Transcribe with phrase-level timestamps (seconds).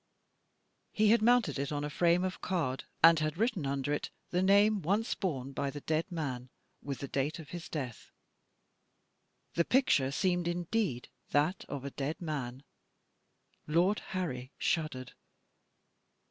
[0.91, 4.41] He had mounted it on a frame of card, and had written under it the
[4.41, 6.49] name once borne by the dead man,
[6.81, 8.09] with the date of his death.
[9.53, 12.63] The picture seemed indeed that of a dead man.
[13.67, 15.13] Lord Harry shuddered.